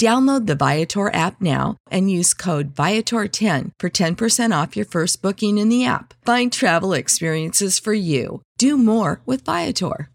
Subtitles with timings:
[0.00, 5.58] Download the Viator app now and use code Viator10 for 10% off your first booking
[5.58, 6.14] in the app.
[6.24, 8.40] Find travel experiences for you.
[8.56, 10.08] Do more with Viator.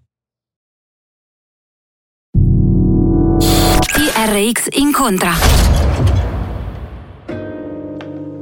[3.94, 5.36] TRX incontra.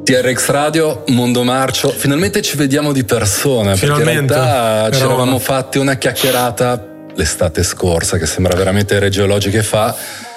[0.06, 3.76] TRX Radio, Mondo Marcio, finalmente ci vediamo di persona.
[3.76, 4.12] Finalmente.
[4.14, 10.32] Perché in realtà ci eravamo fatti una chiacchierata l'estate scorsa che sembra veramente regiologiche fa.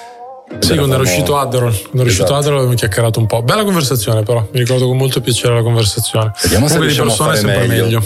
[0.59, 2.33] Sì, quando ero uscito a Adderall, quando ero uscito a Esatto.
[2.35, 3.41] Adderall abbiamo chiacchierato un po'.
[3.41, 6.31] Bella conversazione però, mi ricordo con molto piacere la conversazione.
[6.41, 7.83] Vediamo se riusciamo a persone fare è sempre meglio.
[7.99, 8.03] meglio.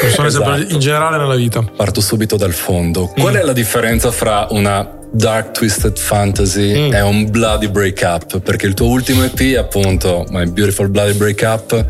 [0.00, 0.72] Persone sempre- Esatto.
[0.74, 1.62] in generale nella vita.
[1.76, 3.06] Parto subito dal fondo.
[3.08, 3.36] Qual Mm.
[3.36, 6.92] è la differenza fra una dark twisted fantasy Mm.
[6.94, 8.40] e un bloody breakup?
[8.40, 11.86] Perché il tuo ultimo EP, appunto, My Beautiful Bloody Breakup,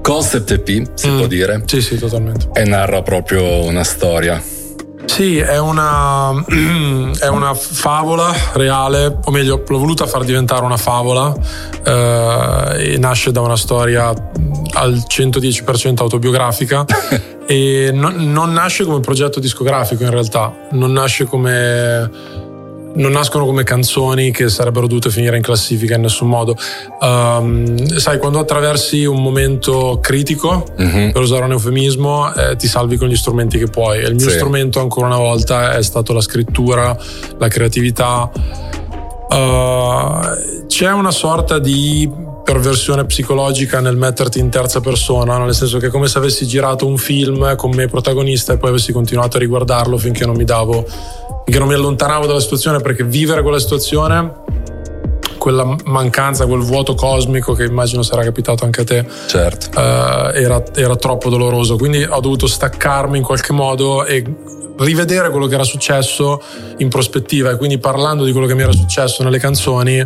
[0.00, 1.16] concept EP, si Mm.
[1.18, 2.48] può dire, Sì, sì, totalmente.
[2.54, 4.40] e narra proprio una storia.
[5.10, 6.30] Sì, è una,
[7.18, 11.34] è una favola reale, o meglio, l'ho voluta far diventare una favola
[11.84, 16.86] eh, e nasce da una storia al 110% autobiografica
[17.44, 22.48] e non, non nasce come progetto discografico in realtà, non nasce come...
[22.92, 26.56] Non nascono come canzoni che sarebbero dovute finire in classifica in nessun modo.
[27.00, 31.12] Um, sai, quando attraversi un momento critico, Mhm.
[31.12, 34.00] per usare un eufemismo, eh, ti salvi con gli strumenti che puoi.
[34.00, 34.36] E il mio Sì.
[34.36, 36.96] strumento, ancora una volta, è stato la scrittura,
[37.38, 38.30] la creatività.
[39.30, 42.10] Uh, c'è una sorta di
[42.42, 45.44] perversione psicologica nel metterti in terza persona, no?
[45.44, 48.70] nel senso che è come se avessi girato un film con me protagonista e poi
[48.70, 50.84] avessi continuato a riguardarlo finché non mi davo,
[51.44, 54.32] finché non mi allontanavo dalla situazione, perché vivere quella situazione
[55.38, 59.70] quella mancanza, quel vuoto cosmico che immagino sarà capitato anche a te, Certo.
[59.80, 61.76] eh, era, era troppo doloroso.
[61.76, 64.22] Quindi ho dovuto staccarmi in qualche modo e
[64.80, 66.42] rivedere quello che era successo
[66.78, 70.04] in prospettiva e quindi parlando di quello che mi era successo nelle canzoni,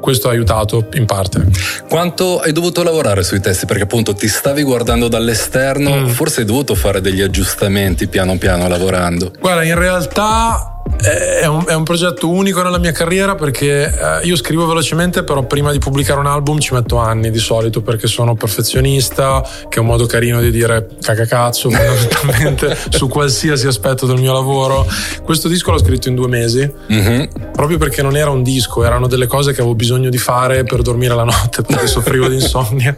[0.00, 1.46] questo ha aiutato in parte.
[1.88, 3.66] Quanto hai dovuto lavorare sui testi?
[3.66, 6.06] Perché appunto ti stavi guardando dall'esterno, Mm.
[6.08, 9.32] forse hai dovuto fare degli aggiustamenti piano piano lavorando.
[9.38, 14.36] Guarda, in realtà è un, è un progetto unico nella mia carriera perché eh, io
[14.36, 18.34] scrivo velocemente, però prima di pubblicare un album ci metto anni di solito perché sono
[18.34, 24.32] perfezionista, che è un modo carino di dire cagacazzo fondamentalmente su qualsiasi aspetto del mio
[24.32, 24.86] lavoro.
[25.22, 27.28] Questo disco l'ho scritto in due mesi, Mhm.
[27.52, 30.82] proprio perché non era un disco, erano delle cose che avevo bisogno di fare per
[30.82, 32.96] dormire la notte perché soffrivo di insonnia.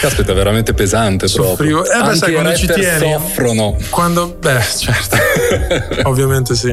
[0.00, 1.82] Caspita, è veramente pesante Soffrivo.
[1.82, 1.84] proprio.
[1.84, 3.76] Eh, beh, Anche sai, quando ci tieni- soffrono.
[3.90, 5.16] Quando, beh, certo,
[6.08, 6.68] ovviamente sì.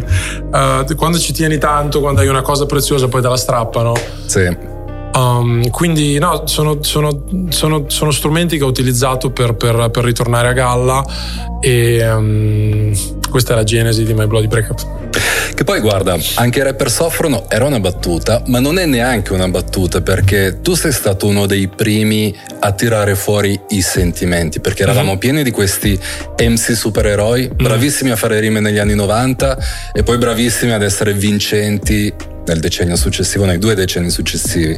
[0.52, 3.94] Uh, quando ci tieni tanto, quando hai una cosa preziosa, poi te la strappano.
[4.26, 4.76] Sì.
[5.14, 10.48] Um, quindi, no, sono, sono- sono- sono strumenti che ho utilizzato per, per- per ritornare
[10.50, 11.04] a galla.
[11.60, 12.94] E um,
[13.30, 14.96] questa è la genesi di My Bloody Breakup.
[15.54, 19.48] Che poi guarda, anche i rapper soffrono era una battuta, ma non è neanche una
[19.48, 25.14] battuta perché tu sei stato uno dei primi a tirare fuori i sentimenti, perché eravamo
[25.14, 25.18] Mhm.
[25.18, 26.00] pieni di questi
[26.40, 29.58] MC supereroi, bravissimi a fare rime negli anni 90
[29.94, 32.14] e poi bravissimi ad essere vincenti
[32.46, 34.78] nel decennio successivo, nei due decenni successivi.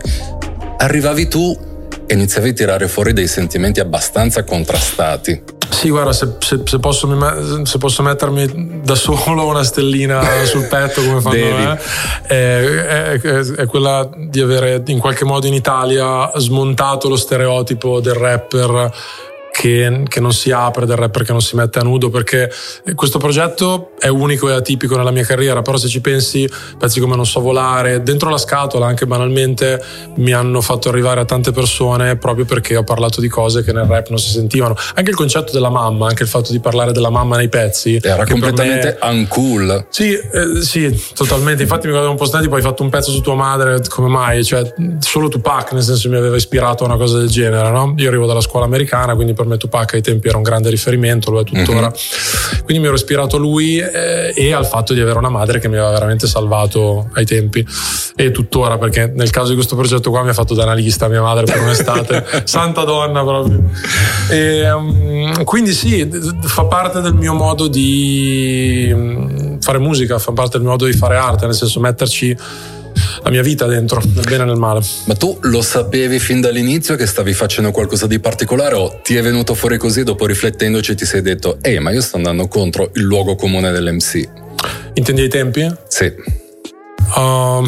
[0.78, 1.58] Arrivavi tu
[2.08, 5.58] e iniziavi a tirare fuori dei sentimenti abbastanza contrastati.
[5.70, 7.08] Sì, guarda, se, se, se, posso,
[7.64, 11.80] se, posso, mettermi da solo una stellina sul petto come fanno me,
[12.24, 18.16] è, è, è, quella di avere in qualche modo in Italia smontato lo stereotipo del
[18.16, 18.92] rapper
[19.60, 22.50] che, che, non si apre, del rapper che non si mette a nudo, perché
[22.96, 27.18] questo progetto è unico e atipico nella mia carriera, però se ci pensi, pezzi come
[27.18, 29.84] Non so volare, dentro la scatola anche banalmente
[30.16, 33.84] mi hanno fatto arrivare a tante persone proprio perché ho parlato di cose che nel
[33.84, 34.78] rap non si sentivano.
[34.96, 38.00] Anche il concetto della mamma, anche il fatto di parlare della mamma nei pezzi.
[38.02, 39.10] Era completamente me...
[39.10, 39.88] uncool.
[39.90, 41.64] Sì, eh, sì, totalmente.
[41.64, 44.08] Infatti mi guardavo un po' strano, poi hai fatto un pezzo su tua madre, come
[44.08, 44.42] mai?
[44.46, 47.94] Cioè, solo Tupac nel senso mi aveva ispirato a una cosa del genere, no?
[47.98, 51.32] Io arrivo dalla scuola americana, quindi per me Tupac ai tempi era un grande riferimento,
[51.32, 51.88] lo è tuttora.
[51.88, 52.64] Uh-huh.
[52.64, 55.68] Quindi mi ero ispirato a lui eh, e al fatto di avere una madre che
[55.68, 57.66] mi aveva veramente salvato ai tempi
[58.16, 61.22] e tuttora, perché nel caso di questo progetto qua mi ha fatto da analista mia
[61.22, 63.64] madre per un'estate, santa donna proprio.
[64.30, 66.08] E, um, quindi sì,
[66.42, 70.94] fa parte del mio modo di mm, fare musica, fa parte del mio modo di
[70.94, 72.38] fare arte, nel senso metterci
[73.24, 74.82] la mia vita dentro, nel bene e nel male.
[75.06, 79.22] Ma tu lo sapevi fin dall'inizio che stavi facendo qualcosa di particolare o ti è
[79.22, 83.04] venuto fuori così dopo riflettendoci ti sei detto ehi ma io sto andando contro il
[83.04, 84.30] luogo comune dell'MC?
[84.94, 85.72] Intendi i tempi?
[85.88, 86.14] Sì.
[87.16, 87.68] Uh,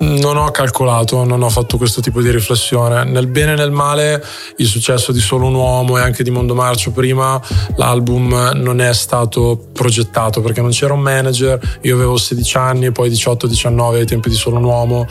[0.00, 3.04] non ho calcolato, non ho fatto questo tipo di riflessione.
[3.04, 4.22] Nel bene e nel male,
[4.56, 7.40] il successo di Solo un uomo e anche di Mondo Marcio prima,
[7.76, 11.78] l'album non è stato progettato perché non c'era un manager.
[11.82, 15.06] Io avevo 16 anni e poi 18-19 ai tempi di Solo un uomo.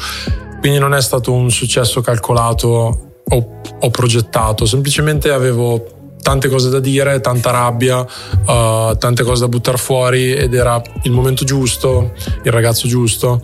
[0.60, 6.80] Quindi non è stato un successo calcolato o, o progettato, semplicemente avevo tante cose da
[6.80, 12.12] dire, tanta rabbia, uh, tante cose da buttare fuori ed era il momento giusto,
[12.44, 13.42] il ragazzo giusto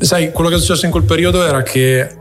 [0.00, 2.18] sai, quello che è successo in quel periodo era che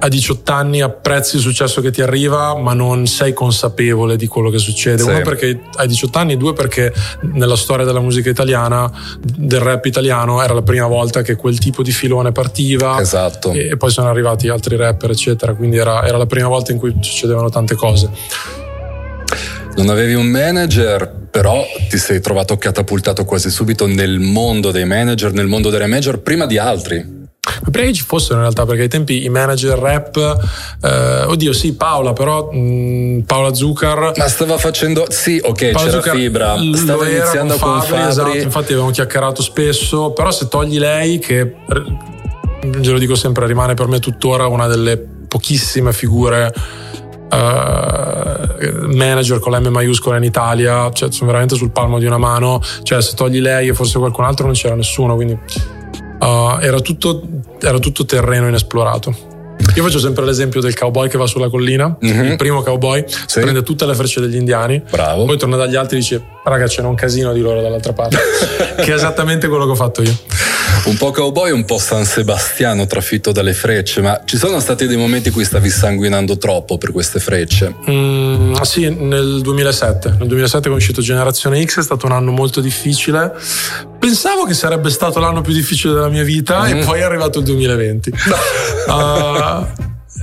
[0.00, 4.50] a 18 anni apprezzi il successo che ti arriva, ma non sei consapevole di quello
[4.50, 5.02] che succede.
[5.02, 5.08] Sì.
[5.08, 6.92] Uno perché hai 18 anni, due perché
[7.32, 8.90] nella storia della musica italiana,
[9.20, 13.00] del rap italiano, era la prima volta che quel tipo di filone partiva.
[13.00, 13.52] Esatto.
[13.52, 15.54] E, poi sono arrivati altri rapper, eccetera.
[15.54, 18.10] Quindi era, era la prima volta in cui succedevano tante cose.
[19.76, 25.32] Non avevi un manager, però ti sei trovato catapultato quasi subito nel mondo dei manager,
[25.32, 27.17] nel mondo delle major, prima di altri.
[27.68, 30.16] Ma prima che ci fossero in realtà, perché ai tempi i manager rap,
[30.82, 34.12] eh, oddio sì, Paola, però mh, mm, Paola Zuccar.
[34.16, 38.08] Ma stava facendo, sì, ok, Paola c'era Zuccar Fibra, stava iniziando con Fabri, con Fabri.
[38.08, 41.56] Esatto, infatti avevamo chiacchierato spesso, però se togli lei, che
[42.62, 44.96] ve lo dico sempre, rimane per me tuttora una delle
[45.28, 46.52] pochissime figure
[47.30, 52.16] Uh, manager con la M maiuscola in Italia, cioè sono veramente sul palmo di una
[52.16, 55.38] mano, cioè se togli lei e forse qualcun altro non c'era nessuno, quindi
[56.18, 57.22] uh, era, tutto,
[57.60, 59.36] era tutto terreno inesplorato.
[59.74, 62.24] Io faccio sempre l'esempio del cowboy che va sulla collina, mm-hmm.
[62.24, 63.40] il primo cowboy, sì.
[63.40, 65.24] prende tutte le frecce degli indiani, Bravo.
[65.24, 68.18] poi torna dagli altri e dice raga c'è un casino di loro dall'altra parte,
[68.78, 70.16] che è esattamente quello che ho fatto io.
[70.84, 74.96] Un po' cowboy, un po' San Sebastiano trafitto dalle frecce, ma ci sono stati dei
[74.96, 77.74] momenti in cui stavi sanguinando troppo per queste frecce?
[77.90, 80.16] Mm, sì, nel 2007.
[80.18, 83.32] Nel 2007 è uscito Generazione X, è stato un anno molto difficile.
[83.98, 86.76] Pensavo che sarebbe stato l'anno più difficile della mia vita mm.
[86.76, 88.12] e poi è arrivato il 2020.
[88.86, 88.94] No.
[88.94, 89.66] uh,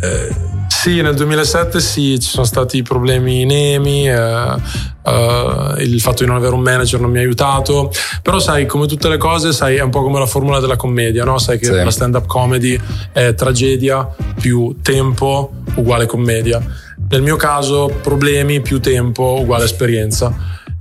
[0.02, 0.55] eh,
[0.86, 4.56] sì, nel 2007 sì, ci sono stati problemi in EMI, eh,
[5.04, 8.86] eh, il fatto di non avere un manager non mi ha aiutato, però sai, come
[8.86, 11.40] tutte le cose, sai, è un po' come la formula della commedia, no?
[11.40, 11.72] Sai che sì.
[11.72, 12.80] la stand-up comedy
[13.12, 14.08] è tragedia
[14.40, 16.64] più tempo uguale commedia.
[17.10, 20.32] Nel mio caso, problemi più tempo uguale esperienza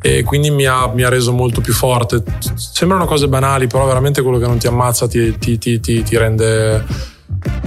[0.03, 2.23] e quindi mi ha, mi ha, reso molto più forte.
[2.57, 7.13] Sembrano cose banali, però veramente quello che non ti ammazza ti, ti, ti, ti rende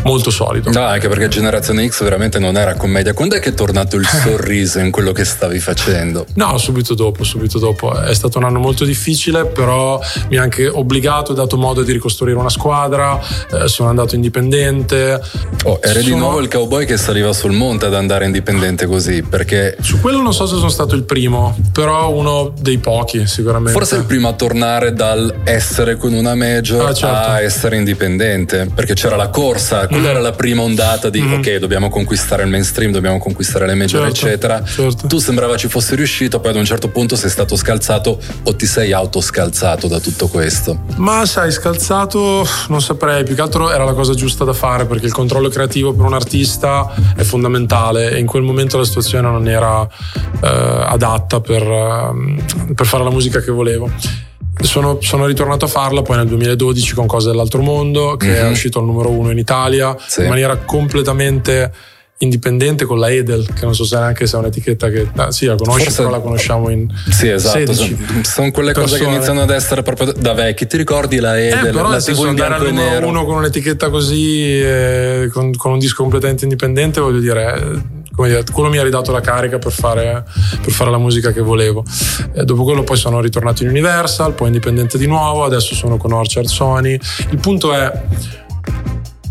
[0.03, 0.71] molto solido.
[0.71, 3.13] No, anche perché Generazione X veramente non era commedia.
[3.13, 6.25] Quando è che è tornato il sorriso in quello che stavi facendo?
[6.35, 7.99] No, subito dopo, subito dopo.
[7.99, 9.99] È stato un anno molto difficile, però
[10.29, 13.19] mi ha anche obbligato e dato modo di ricostruire una squadra.
[13.51, 15.21] Eh, sono andato indipendente.
[15.65, 16.13] Oh, eri sono...
[16.13, 19.77] di nuovo il cowboy che saliva sul monte ad andare indipendente così, perché...
[19.81, 23.71] Su quello non so se sono stato il primo, però uno dei pochi sicuramente.
[23.71, 27.15] Forse il primo a tornare dal essere con una major ah, certo.
[27.29, 29.46] a essere indipendente, perché c'era la corsa
[29.87, 33.75] quella era la prima ondata di mm ok, dobbiamo conquistare il mainstream, dobbiamo conquistare le
[33.75, 34.63] major, certo, eccetera.
[34.63, 35.07] Certo.
[35.07, 38.65] Tu sembrava ci fossi riuscito, poi ad un certo punto sei stato scalzato o ti
[38.65, 40.79] sei autoscalzato da tutto questo?
[40.95, 45.05] Ma sai, scalzato non saprei, più che altro era la cosa giusta da fare perché
[45.05, 49.47] il controllo creativo per un artista è fondamentale e in quel momento la situazione non
[49.47, 49.87] era
[50.41, 53.89] eh, adatta per, eh, per fare la musica che volevo.
[54.61, 58.45] Sono, sono, ritornato a farla poi nel 2012 con Cose dell'altro mondo, che mm-hmm.
[58.45, 60.21] è uscito al numero uno in Italia, sì.
[60.21, 61.71] in maniera completamente
[62.19, 65.45] indipendente con la Edel, che non so se neanche se è un'etichetta che ah, sì,
[65.45, 68.99] la conosci, Forse, però la conosciamo in Sì, esatto, sono, sono, quelle persone.
[68.99, 70.65] cose che iniziano ad essere proprio da vecchi.
[70.65, 73.07] Ti ricordi la Edel, eh, però la TV in bianco e nero?
[73.07, 77.81] Uno con un'etichetta così eh, con, con, un disco completamente indipendente, voglio dire, eh,
[78.17, 80.25] come dire, quello mi ha ridato la carica per fare,
[80.59, 81.83] per fare la musica che volevo.
[82.33, 86.13] E dopo quello poi sono ritornato in Universal, poi indipendente di nuovo, adesso sono con
[86.13, 86.99] Orchard Sony.
[87.29, 87.91] Il punto è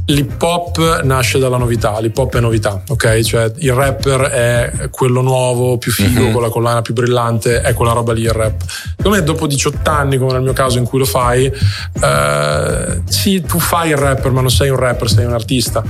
[0.08, 3.22] L'hip hop nasce dalla novità, l'hip hop è novità, ok?
[3.22, 6.32] Cioè il rapper è quello nuovo, più figo, mm-hmm.
[6.32, 8.62] con la collana più brillante, è quella roba lì il rap.
[9.02, 13.58] Come dopo 18 anni, come nel mio caso in cui lo fai, eh, sì, tu
[13.58, 15.82] fai il rapper, ma non sei un rapper, sei un artista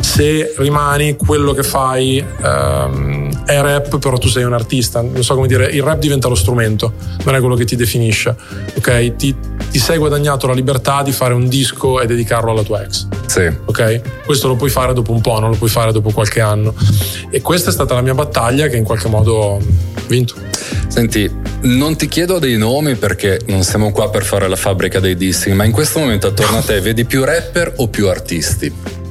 [0.00, 5.02] se rimani quello che fai um, è rap però tu sei un artista.
[5.02, 6.92] Non so come dire il rap diventa lo strumento
[7.24, 8.34] non è quello che ti definisce
[8.76, 9.16] ok?
[9.16, 9.34] Ti,
[9.70, 13.06] ti sei guadagnato la libertà di fare un disco e dedicarlo alla tua ex.
[13.26, 13.50] Sì.
[13.64, 14.24] ok?
[14.24, 16.74] Questo lo puoi fare dopo un po' non lo puoi fare dopo qualche anno.
[17.30, 19.60] E questa è stata la mia battaglia che in qualche modo ho
[20.06, 20.34] vinto.
[20.88, 21.30] Senti,
[21.62, 25.56] non ti chiedo dei nomi perché non siamo qua per fare la fabbrica dei dissing,
[25.56, 29.02] ma in questo momento attorno a te vedi più rapper o più artisti?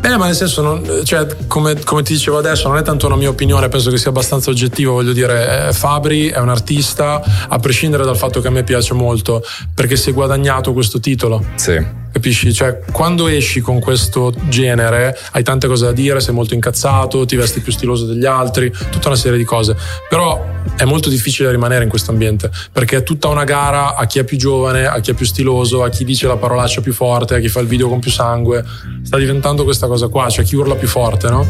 [0.00, 3.16] Bene, ma nel senso, non, cioè, come, come, ti dicevo adesso, non è tanto una
[3.16, 4.92] mia opinione, penso che sia abbastanza oggettivo.
[4.92, 9.42] Voglio dire, Fabri è un artista, a prescindere dal fatto che a me piace molto,
[9.74, 11.44] perché si è guadagnato questo titolo.
[11.56, 12.52] Sì Capisci?
[12.52, 17.36] Cioè, quando esci con questo genere hai tante cose da dire, sei molto incazzato, ti
[17.36, 19.76] vesti più stiloso degli altri, tutta una serie di cose.
[20.08, 20.44] Però
[20.76, 24.24] è molto difficile rimanere in questo ambiente perché è tutta una gara a chi è
[24.24, 27.38] più giovane, a chi è più stiloso, a chi dice la parolaccia più forte, a
[27.38, 28.64] chi fa il video con più sangue.
[29.04, 31.46] Sta diventando questa cosa qua, cioè chi urla più forte, no?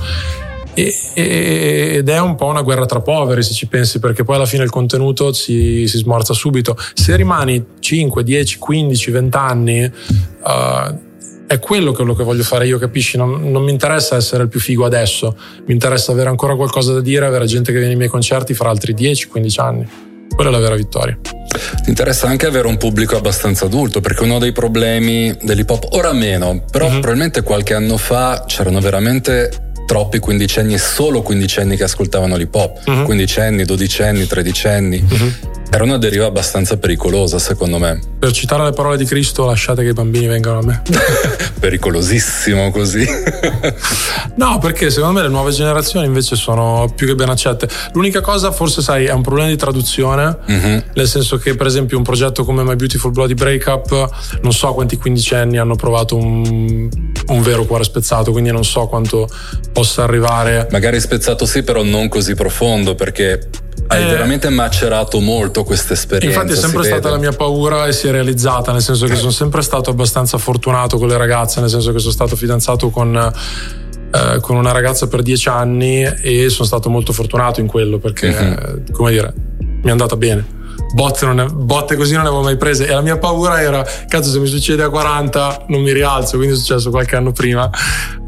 [1.15, 4.65] Ed è un po' una guerra tra poveri se ci pensi perché poi alla fine
[4.65, 6.77] il contenuto si, si smorza subito.
[6.95, 11.07] Se rimani 5, 10, 15, 20 anni uh,
[11.47, 13.17] è quello che, che voglio fare io capisci?
[13.17, 15.37] Non, non, mi interessa essere il più figo adesso.
[15.67, 18.69] Mi interessa avere ancora qualcosa da dire avere gente che viene ai miei concerti fra
[18.69, 19.89] altri 10, 15 anni.
[20.35, 21.19] Quella è la vera vittoria.
[21.19, 26.13] Ti interessa anche avere un pubblico abbastanza adulto perché uno dei problemi dell'hip hop ora
[26.13, 27.01] meno però mm-hmm.
[27.01, 32.87] probabilmente qualche anno fa c'erano veramente troppi quindicenni e solo quindicenni che ascoltavano l'hip hop,
[32.87, 33.05] uh-huh.
[33.05, 35.03] quindicenni, dodicenni, tredicenni.
[35.09, 35.58] Uh-huh.
[35.71, 38.01] Era una deriva abbastanza pericolosa, secondo me.
[38.19, 40.83] Per citare le parole di Cristo, lasciate che i bambini vengano a me.
[41.61, 43.07] Pericolosissimo così.
[44.37, 47.69] no, perché secondo me le nuove generazioni invece sono più che ben accette.
[47.93, 50.83] L'unica cosa, forse, sai, è un problema di traduzione, uh-huh.
[50.95, 54.97] nel senso che, per esempio, un progetto come My Beautiful Bloody Breakup, non so quanti
[54.97, 56.89] quindicenni hanno provato un,
[57.27, 59.29] un vero cuore spezzato, quindi non so quanto
[59.73, 60.67] possa arrivare.
[60.71, 66.41] Magari spezzato sì, però non così profondo, perché hai eh, veramente macerato molto questa esperienza.
[66.41, 67.11] Infatti è sempre stata vede.
[67.11, 70.99] la mia paura e si è realizzata, nel senso che sono sempre stato abbastanza fortunato
[70.99, 75.23] con le ragazze, nel senso che sono stato fidanzato con, eh, con una ragazza per
[75.23, 78.93] dieci anni e sono stato molto fortunato in quello perché, uh-huh.
[78.93, 80.57] come dire, mi è andata bene
[80.95, 82.87] botte, ne, botte, così non ne avevo mai prese.
[82.87, 86.55] E la mia paura era cazzo se mi succede a 40 non mi rialzo quindi
[86.55, 87.71] è successo qualche anno prima.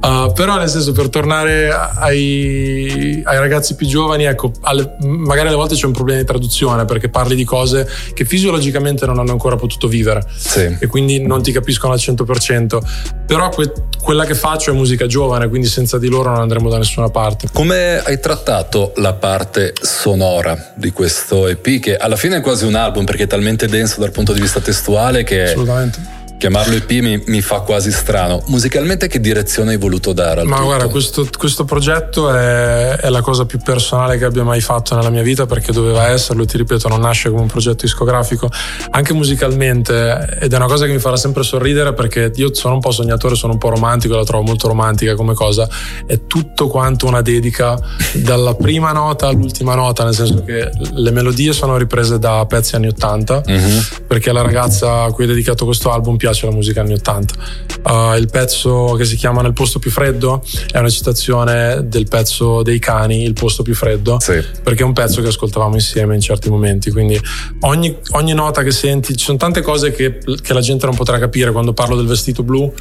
[0.01, 5.57] Uh, però nel senso per tornare ai, ai ragazzi più giovani ecco alle, magari alle
[5.57, 9.57] volte c'è un problema di traduzione perché parli di cose che fisiologicamente non hanno ancora
[9.57, 10.25] potuto vivere.
[10.37, 10.77] Sì.
[10.79, 12.79] e quindi non ti capiscono al 100%
[13.27, 16.79] però que, quella che faccio è musica giovane quindi senza di loro non andremo da
[16.79, 17.49] nessuna parte.
[17.53, 22.75] Come hai trattato la parte sonora di questo EP che alla fine è quasi un
[22.75, 26.19] album perché è talmente denso dal punto di vista testuale che Assolutamente.
[26.41, 28.43] Chiamarlo EP mi, mi, fa quasi strano.
[28.47, 30.69] Musicalmente che direzione hai voluto dare al Ma tutto?
[30.69, 35.11] guarda, questo, questo progetto è, è, la cosa più personale che abbia mai fatto nella
[35.11, 38.49] mia vita perché doveva esserlo, ti ripeto, non nasce come un progetto discografico,
[38.91, 42.81] anche musicalmente ed è una cosa che mi farà sempre sorridere perché io sono un
[42.81, 45.69] po' sognatore, sono un po' romantico, la trovo molto romantica come cosa,
[46.07, 47.79] è tutto quanto una dedica
[48.15, 52.87] dalla prima nota all'ultima nota, nel senso che le melodie sono riprese da pezzi anni
[52.87, 54.05] 80 uh-huh.
[54.07, 57.35] perché la ragazza a cui ho dedicato questo album piace piace la musica anni 80.
[57.83, 62.63] Uh, il pezzo che si chiama Nel posto più freddo è una citazione del pezzo
[62.63, 64.43] dei cani, Il posto più freddo, sì.
[64.63, 66.91] perché è un pezzo che ascoltavamo insieme in certi momenti.
[66.91, 67.21] Quindi
[67.61, 71.19] ogni, ogni nota che senti, ci sono tante cose che, che la gente non potrà
[71.19, 72.73] capire quando parlo del vestito blu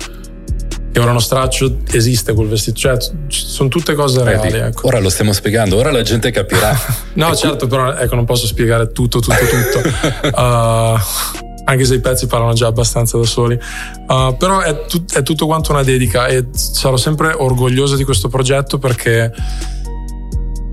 [0.91, 4.57] che ora uno straccio esiste quel vestito, cioè sono tutte cose reali.
[4.57, 4.87] Ecco.
[4.87, 6.75] Ora lo stiamo spiegando, ora la gente capirà.
[7.13, 9.87] no, certo, però ecco, non posso spiegare tutto, tutto, tutto.
[10.35, 10.97] uh,
[11.69, 13.57] anche se i pezzi parlano già abbastanza da soli.
[14.07, 18.27] Uh, però è, tut- è, tutto quanto una dedica e sarò sempre orgoglioso di questo
[18.27, 19.31] progetto perché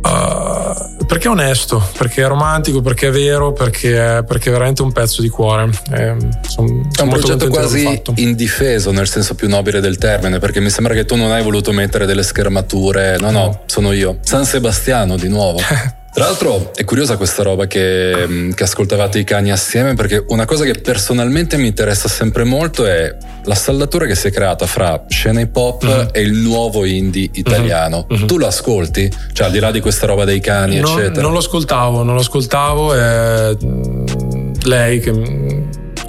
[0.02, 4.82] uh, perché è onesto, perché è romantico, perché è vero, perché è, perché è veramente
[4.82, 5.70] un pezzo di cuore.
[5.92, 10.70] Eh, son, è un progetto quasi indifeso nel senso più nobile del termine, perché mi
[10.70, 13.18] sembra che tu non hai voluto mettere delle schermature.
[13.18, 14.18] No, no, sono io.
[14.22, 15.60] San Sebastiano di nuovo.
[16.16, 20.46] Tra l'altro è curiosa questa roba che, mm, che, ascoltavate i cani assieme perché una
[20.46, 25.04] cosa che personalmente mi interessa sempre molto è la saldatura che si è creata fra
[25.08, 26.08] scena hip hop uh-huh.
[26.12, 28.06] e il nuovo indie italiano.
[28.08, 28.24] Uh-huh.
[28.24, 29.12] Tu lo ascolti?
[29.34, 31.20] Cioè al di là di questa roba dei cani non, eccetera?
[31.20, 35.10] Non lo ascoltavo, non lo ascoltavo e mm, lei che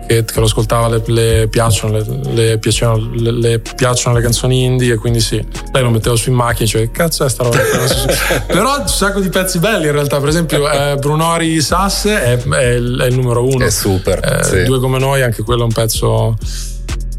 [0.07, 4.97] che, che lo ascoltava le, le piacciono, le, piacciono, le, piacciono le canzoni indie e
[4.97, 7.57] quindi sì, lei lo metteva su in macchina cioè cazzo è sta roba
[8.47, 12.65] però un sacco di pezzi belli in realtà per esempio eh, Brunori Sasse è, è,
[12.69, 14.63] il, è, il, numero uno è super eh, sì.
[14.63, 16.37] due come noi anche quello è un pezzo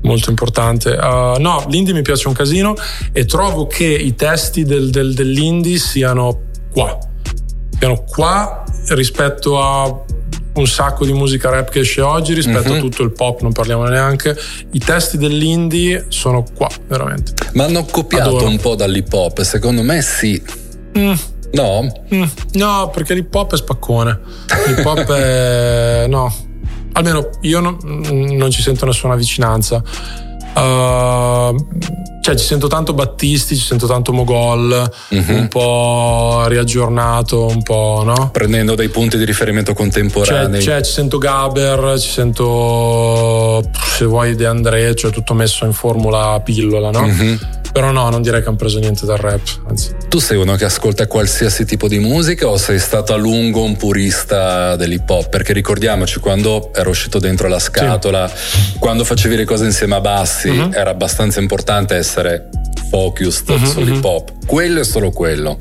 [0.03, 0.91] molto importante.
[0.91, 2.75] Uh, no, l'indie mi piace un casino
[3.13, 6.97] e trovo che i testi del, del, dell'indie siano qua.
[7.79, 10.05] Siano qua rispetto a
[10.55, 12.75] un sacco di musica rap che esce oggi rispetto uh-huh.
[12.75, 12.81] a mhm.
[12.81, 14.37] tutto il pop, non parliamo neanche.
[14.73, 17.33] I testi dell'indie sono qua, veramente.
[17.53, 18.47] Ma hanno copiato Adoro.
[18.47, 19.41] un po' dall'hip hop?
[19.43, 20.43] Secondo me sì.
[20.99, 21.13] Mm.
[21.53, 21.93] No?
[22.13, 22.25] Mm.
[22.53, 24.21] No, perché l'hip hop è spaccone.
[24.67, 26.07] L'hip hop è...
[26.11, 26.35] no.
[26.93, 29.83] Almeno io no, non ci sento nessuna vicinanza.
[30.55, 31.55] Uh,
[32.21, 35.35] cioè ci sento tanto Battisti, ci sento tanto Mogol, uh-huh.
[35.35, 38.29] un po' riaggiornato, un po', no?
[38.31, 40.61] Prendendo dei punti di riferimento contemporanei.
[40.61, 43.63] Cioè, cioè ci sento Gaber, ci sento,
[43.97, 47.01] se vuoi, De André, cioè tutto messo in formula pillola, no?
[47.01, 47.39] Uh-huh.
[47.73, 49.41] Però no, non direi che hanno preso niente dal rap.
[49.69, 49.95] Anzi.
[50.09, 53.77] Tu sei uno che ascolta qualsiasi tipo di musica o sei stato a lungo un
[53.77, 55.29] purista dell'hip hop?
[55.29, 58.79] Perché ricordiamoci, quando ero uscito dentro la scatola, sì.
[58.79, 60.71] quando facevi le cose insieme a Bassi, uh-huh.
[60.73, 62.49] era abbastanza importante essere
[62.91, 64.31] focused uh-huh, sull'hip hop.
[64.31, 64.47] Uh-huh.
[64.47, 65.57] Quello è solo quello.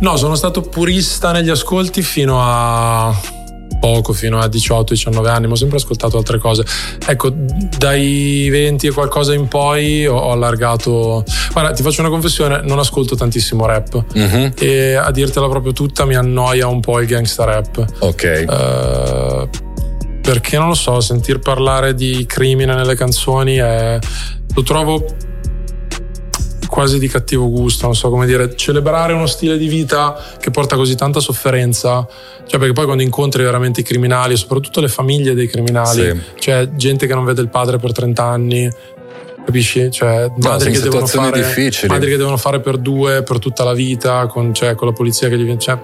[0.00, 3.14] No, sono stato purista negli ascolti fino a
[3.80, 6.64] poco fino a 18-19 anni, ma ho sempre ascoltato altre cose.
[7.04, 11.24] Ecco, dai 20 e qualcosa in poi ho, ho allargato.
[11.52, 14.04] Guarda, ti faccio una confessione: non ascolto tantissimo rap.
[14.14, 14.52] Uh-huh.
[14.58, 17.84] E a dirtela proprio tutta, mi annoia un po' il gangsta rap.
[17.98, 18.44] Ok.
[18.46, 19.48] Uh,
[20.20, 23.98] perché non lo so, sentir parlare di crimine nelle canzoni è,
[24.54, 25.04] lo trovo
[26.70, 30.76] quasi di cattivo gusto, non so come dire, celebrare uno stile di vita che porta
[30.76, 32.06] così tanta sofferenza,
[32.46, 36.20] cioè perché poi quando incontri veramente i criminali, soprattutto le famiglie dei criminali, sì.
[36.38, 38.70] cioè gente che non vede il padre per 30 anni,
[39.44, 39.90] capisci?
[39.90, 41.44] Cioè, madri, che devono fare,
[41.88, 45.28] madri che devono fare per due per tutta la vita, con, cioè, con la polizia
[45.28, 45.58] che gli viene.
[45.58, 45.78] Cioè,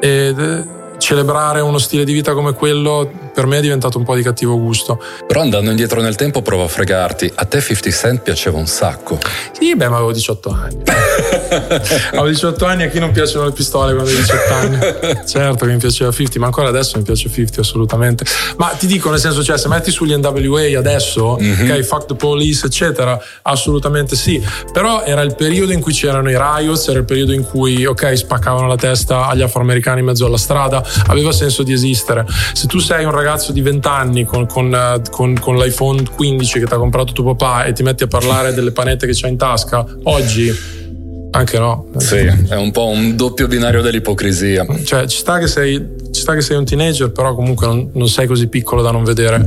[0.00, 4.22] ed, celebrare uno stile di vita come quello per me è diventato un po' di
[4.22, 4.98] cattivo gusto.
[5.26, 7.30] Però andando indietro nel tempo provo a fregarti.
[7.34, 9.18] A te 50 Cent piaceva un sacco.
[9.52, 10.82] Sì, beh, ma avevo 18 anni.
[12.12, 14.78] avevo 18 anni a chi non piacciono le pistole quando hai 18 anni.
[15.26, 18.24] certo che mi piaceva 50, ma ancora adesso mi piace 50 assolutamente.
[18.56, 21.70] Ma ti dico nel senso, cioè, se metti sugli NWA adesso, mm-hmm.
[21.70, 24.42] ok, fuck the police, eccetera, assolutamente sì.
[24.72, 28.16] Però era il periodo in cui c'erano i riots, era il periodo in cui, ok,
[28.16, 32.24] spaccavano la testa agli afroamericani in mezzo alla strada, aveva senso di esistere.
[32.52, 36.60] Se tu sei un ragazzo di 20 anni con, con, eh, con, con l'iPhone 15
[36.60, 39.30] che ti ha comprato tuo papà e ti metti a parlare delle panette che c'hai
[39.30, 40.84] in tasca, oggi
[41.36, 41.86] anche no.
[41.98, 44.66] Sì, è un po' un doppio binario dell'ipocrisia.
[44.84, 48.26] Cioè, ci sta che sei, sta che sei un teenager, però comunque non, non, sei
[48.26, 49.46] così piccolo da non vedere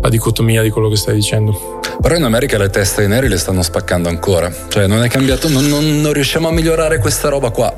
[0.00, 1.80] la dicotomia di quello che stai dicendo.
[2.00, 4.52] Però in America le teste ai neri le stanno spaccando ancora.
[4.68, 7.74] Cioè, non è cambiato, non, non, non riusciamo a migliorare questa roba qua.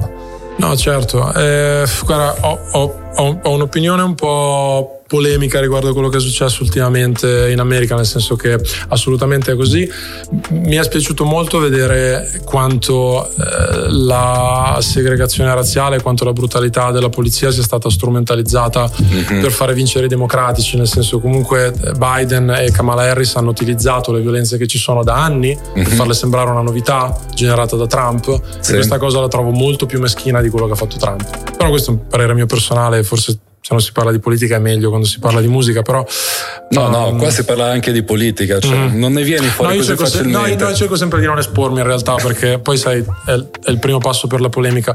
[0.59, 1.33] No, certo.
[1.35, 6.62] Eh, guarda, ho, ho, ho, un'opinione un po' polemica riguardo a quello che è successo
[6.62, 9.88] ultimamente in America, nel senso che assolutamente è così.
[10.51, 17.51] Mi è spiaciuto molto vedere quanto eh, la segregazione razziale, quanto la brutalità della polizia
[17.51, 19.40] sia stata strumentalizzata mm-hmm.
[19.40, 24.21] per fare vincere i democratici, nel senso comunque Biden e Kamala Harris hanno utilizzato le
[24.21, 25.73] violenze che ci sono da anni mm-hmm.
[25.73, 25.97] per mhm.
[25.97, 28.73] farle sembrare una novità generata da Trump sì.
[28.73, 31.55] e questa cosa la trovo molto più meschina di quello che ha fatto Trump.
[31.57, 34.59] Però questo è un parere mio personale, forse se non si parla di politica è
[34.61, 36.07] meglio quando si parla di musica, però...
[36.71, 38.97] No, um, no, qua si parla anche di politica, cioè mm.
[38.97, 40.51] non ne vieni fuori no, così facilmente.
[40.51, 43.71] Se, no, io cerco sempre di non espormi in realtà, perché poi sai, è, è
[43.71, 44.95] il primo passo per la polemica.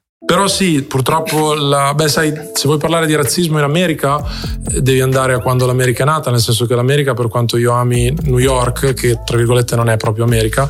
[0.23, 4.23] Però sì, purtroppo, la, beh, sai, se vuoi parlare di razzismo in America,
[4.79, 8.13] devi andare a quando l'America è nata, nel senso che l'America, per quanto io ami
[8.25, 10.69] New York, che tra virgolette non è proprio America,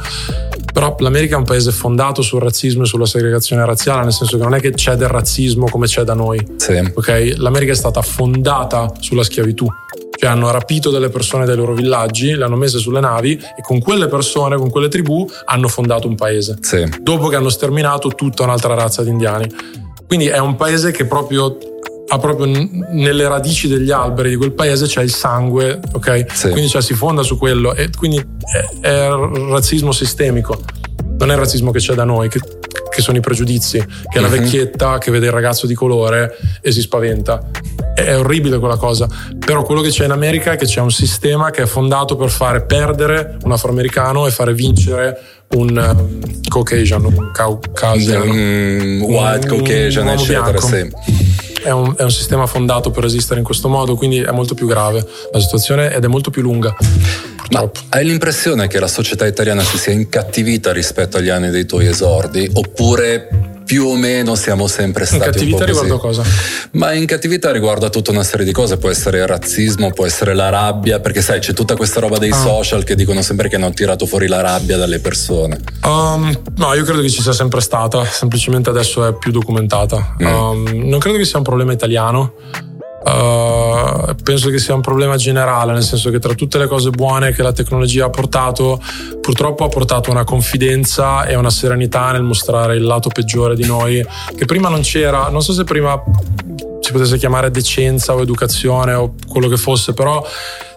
[0.71, 4.43] però l'America è un paese fondato sul razzismo e sulla segregazione razziale, nel senso che
[4.43, 6.39] non è che c'è del razzismo come c'è da noi.
[6.55, 6.91] Sì.
[6.93, 7.35] Okay?
[7.35, 9.67] L'America è stata fondata sulla schiavitù.
[10.21, 13.79] Cioè hanno rapito delle persone dai loro villaggi, le hanno messe sulle navi e con
[13.79, 16.59] quelle persone, con quelle tribù, hanno fondato un paese.
[16.61, 16.87] Sì.
[17.01, 19.49] Dopo che hanno sterminato tutta un'altra razza di indiani.
[20.05, 21.57] Quindi è un paese che proprio
[22.07, 22.45] ha proprio
[22.91, 26.25] nelle radici degli alberi di quel paese c'è il sangue, ok?
[26.31, 26.49] Sì.
[26.49, 30.61] Quindi cioè, si fonda su quello e quindi è, è razzismo sistemico.
[31.17, 32.39] Non è il razzismo che c'è da noi, che,
[32.91, 34.37] che sono i pregiudizi, che è la Mhm.
[34.37, 37.49] vecchietta che vede il ragazzo di colore e si spaventa.
[37.93, 39.07] È, orribile quella cosa.
[39.37, 42.29] Però quello che c'è in America è che c'è un sistema che è fondato per
[42.29, 45.19] fare perdere un afroamericano e fare vincere
[45.53, 48.27] un um, Caucasian, un Caucasian.
[48.27, 50.89] Mm, white, Un Caucasian, uomo eccetera, sì.
[51.63, 54.65] È un, è un sistema fondato per resistere in questo modo, quindi è molto più
[54.65, 56.75] grave la situazione ed è molto più lunga,
[57.51, 61.87] Ma hai l'impressione che la società italiana si sia incattivita rispetto agli anni dei tuoi
[61.87, 62.49] esordi?
[62.53, 66.23] Oppure più o meno siamo sempre In stati un cattività riguardo cosa?
[66.71, 70.33] Ma in cattività riguarda tutta una serie di cose, può essere il razzismo, può essere
[70.33, 72.35] la rabbia, perché sai c'è tutta questa roba dei Ah.
[72.35, 75.57] social che dicono sempre che hanno tirato fuori la rabbia dalle persone.
[75.85, 80.15] Um, no, io credo che ci sia sempre stata, semplicemente adesso è più documentata.
[80.21, 80.25] Mm.
[80.25, 82.33] Um, non credo che sia un problema italiano.
[83.03, 87.31] Uh, penso che sia un problema generale, nel senso che tra tutte le cose buone
[87.31, 88.79] che la tecnologia ha portato,
[89.19, 94.05] purtroppo ha portato una confidenza e una serenità nel mostrare il lato peggiore di noi,
[94.35, 95.29] che prima non c'era.
[95.29, 95.99] Non so se prima
[96.79, 100.23] si potesse chiamare decenza o educazione o quello che fosse, però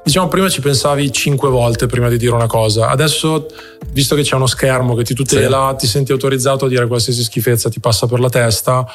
[0.03, 2.89] diciamo prima ci pensavi cinque volte prima di dire una cosa.
[2.89, 3.47] Adesso,
[3.91, 7.69] visto che c'è uno schermo che ti tutela, ti senti autorizzato a dire qualsiasi schifezza
[7.69, 8.87] ti passa per la testa.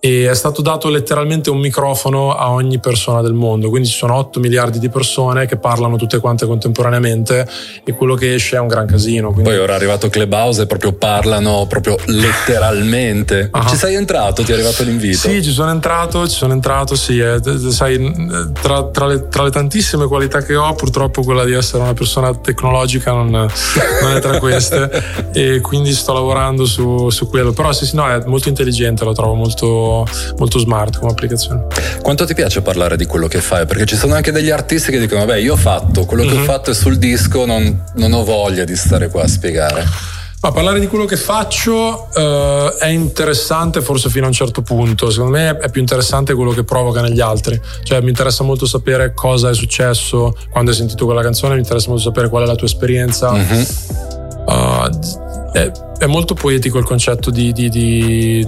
[0.00, 4.14] E è stato dato letteralmente un microfono a ogni persona del mondo, quindi ci sono
[4.14, 7.46] 8 miliardi di persone che parlano tutte quante contemporaneamente
[7.84, 9.32] e quello che esce è un gran casino.
[9.32, 9.50] Quindi...
[9.50, 13.48] Poi ora è arrivato Clubhouse e proprio parlano proprio letteralmente.
[13.50, 13.66] Ah.
[13.66, 14.42] Ci sei entrato?
[14.42, 15.18] Ti è arrivato l'invito?
[15.18, 17.18] Sì, ci sono entrato, ci sono entrato, sì.
[17.18, 21.82] eh, sai, tra, tra le, tra le tantissime qualità che ho, purtroppo quella di essere
[21.82, 24.90] una persona tecnologica non, non è tra queste.
[25.32, 27.52] e quindi sto lavorando su, su quello.
[27.52, 29.66] Però sì, sì, no, è molto intelligente, lo trovo molto,
[30.36, 31.66] molto smart come applicazione.
[32.02, 33.66] Quanto ti piace parlare di quello che fai?
[33.66, 36.30] Perché ci sono anche degli artisti che dicono: Vabbè, io ho fatto quello Mhm.
[36.30, 39.84] che ho fatto è sul disco, non, non ho voglia di stare qua a spiegare.
[40.40, 45.10] Ma parlare di quello che faccio eh, è interessante forse fino a un certo punto,
[45.10, 49.12] secondo me è più interessante quello che provoca negli altri, cioè mi interessa molto sapere
[49.14, 52.54] cosa è successo quando hai sentito quella canzone, mi interessa molto sapere qual è la
[52.54, 53.32] tua esperienza.
[53.32, 53.66] Mhm.
[54.46, 54.88] Uh,
[55.52, 58.46] è, è molto poetico il concetto di, di- di-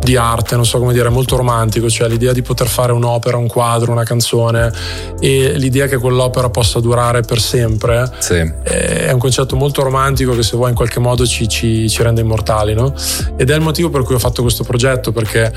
[0.00, 3.46] di arte, non so come dire, molto romantico, cioè l'idea di poter fare un'opera, un
[3.46, 4.72] quadro, una canzone
[5.20, 8.34] e l'idea che quell'opera possa durare per sempre Sì.
[8.62, 12.20] è un concetto molto romantico che se vuoi in qualche modo ci, ci- ci rende
[12.20, 12.94] immortali, no?
[13.36, 15.52] Ed è il motivo per cui ho fatto questo progetto, perché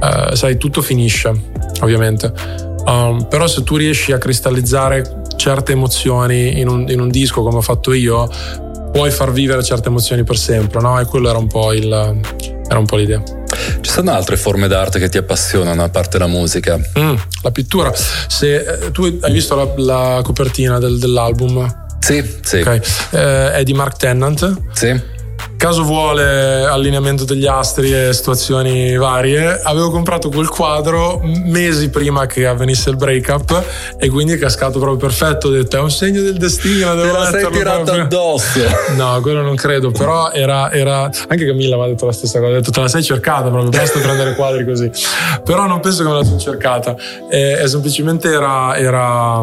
[0.00, 1.32] eh, sai, tutto finisce,
[1.80, 2.32] ovviamente.
[2.84, 7.58] Um, però se tu riesci a cristallizzare certe emozioni in un, in un disco come
[7.58, 8.28] ho fatto io,
[8.92, 10.98] puoi far vivere certe emozioni per sempre, no?
[10.98, 13.22] E quello era un po' il, era un po' l'idea.
[13.92, 16.80] Sono altre forme d'arte che ti appassionano a parte la musica?
[16.98, 17.92] Mm, la pittura.
[17.94, 21.96] Se eh, tu hai visto la, la copertina del, dell'album?
[21.98, 22.60] Sì, sì.
[22.60, 22.80] Okay.
[23.10, 24.60] Eh, è di Mark Tennant.
[24.72, 25.20] Sì
[25.62, 32.48] caso vuole allineamento degli astri e situazioni varie, avevo comprato quel quadro mesi prima che
[32.48, 33.64] avvenisse il breakup
[33.96, 35.46] e quindi è cascato proprio perfetto.
[35.46, 36.96] Ho detto è un segno del destino.
[36.96, 38.02] Te la sei tirato proprio.
[38.02, 38.60] addosso.
[38.96, 41.08] No, quello non credo, però era, era...
[41.28, 42.50] anche Camilla mi ha detto la stessa cosa.
[42.50, 44.90] Ha detto te la sei cercata proprio, basta prendere quadri così.
[45.44, 46.96] Però non penso che me la sia cercata.
[47.30, 49.40] E, e semplicemente era, era,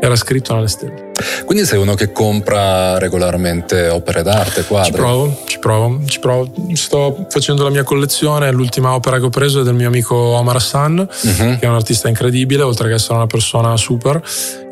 [0.00, 1.03] era scritto nelle stelle.
[1.44, 4.92] Quindi sei uno che compra regolarmente opere d'arte, quadri?
[4.92, 6.52] Ci provo, ci provo, ci provo.
[6.72, 10.56] Sto facendo la mia collezione, l'ultima opera che ho preso è del mio amico Omar
[10.56, 11.58] Hassan, uh-huh.
[11.58, 14.22] che è un artista incredibile, oltre che essere una persona super.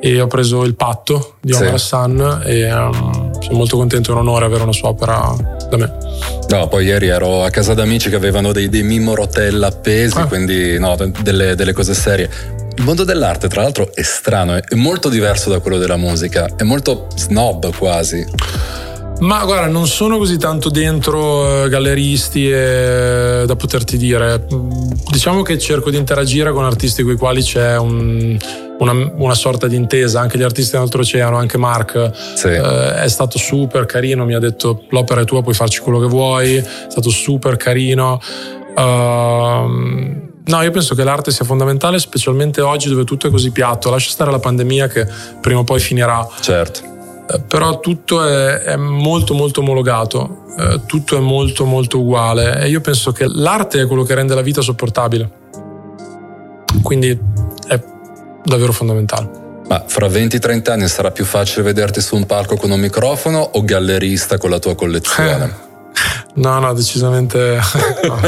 [0.01, 1.75] E ho preso Il patto di Omar sì.
[1.75, 5.35] Hassan e um, sono molto contento e un onore avere una sua opera
[5.71, 5.97] da me.
[6.49, 10.27] No, poi ieri ero a casa d'amici che avevano dei, dei Mimmo Rotella appesi, ah.
[10.27, 12.61] quindi no, delle, delle cose serie.
[12.77, 16.63] Il mondo dell'arte, tra l'altro, è strano, è molto diverso da quello della musica, è
[16.63, 18.25] molto snob quasi.
[19.21, 24.47] Ma guarda, non sono così tanto dentro eh, galleristi e, da poterti dire.
[25.11, 28.37] Diciamo che cerco di interagire con artisti con i quali c'è un,
[28.79, 30.19] una, una, sorta di intesa.
[30.21, 32.49] Anche gli artisti dell'Oltreoceano, anche Mark, sì.
[32.49, 34.25] eh, è stato super carino.
[34.25, 36.57] Mi ha detto: L'opera è tua, puoi farci quello che vuoi.
[36.57, 38.21] È stato super carino.
[38.75, 43.91] Uh, No, io penso che l'arte sia fondamentale, specialmente oggi dove tutto è così piatto.
[43.91, 45.07] Lascia stare la pandemia che
[45.41, 46.27] prima o poi finirà.
[46.41, 46.81] Certo.
[47.31, 52.69] Eh, però tutto è, è, molto molto omologato, eh, tutto è molto molto uguale e
[52.69, 55.31] io penso che l'arte è quello che rende la vita sopportabile.
[56.83, 57.17] Quindi
[57.69, 57.81] è
[58.45, 59.41] davvero fondamentale.
[59.69, 63.65] Ma fra 20-30 anni sarà più facile vederti su un palco con un microfono o
[63.65, 65.71] gallerista con la tua collezione?
[66.35, 67.61] No, no, decisamente
[68.07, 68.21] no.